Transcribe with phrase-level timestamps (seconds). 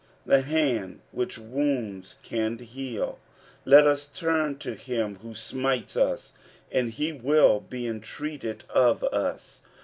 [0.25, 3.19] The hand which wounds can heal:
[3.65, 6.33] let ue turn to bim who smites us,
[6.71, 9.61] and he will t>e entreated of us.